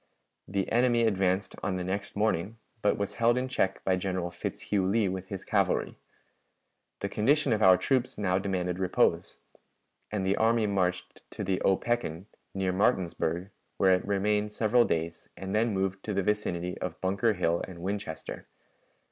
[0.47, 4.83] The enemy advanced on the next morning, but was held in check by General Fitzhugh
[4.87, 5.95] Lee with his cavalry.
[7.01, 9.41] The condition of our troops now demanded repose,
[10.11, 12.25] and the army marched to the Opequan,
[12.55, 17.33] near Martinsburg, where it remained several days, and then moved to the vicinity of Bunker
[17.33, 18.47] Hill and Winchester.